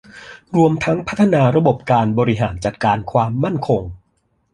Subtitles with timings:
[0.55, 3.83] รวมทั้งพัฒนาระบบการบริหารจัดการความมั่นคง